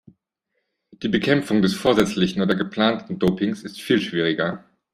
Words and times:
Die 1.03 1.09
Bekämpfung 1.09 1.61
des 1.61 1.75
vorsätzlichen 1.75 2.41
oder 2.41 2.55
geplanten 2.55 3.19
Dopings 3.19 3.61
ist 3.61 3.79
viel 3.79 4.01
schwieriger. 4.01 4.63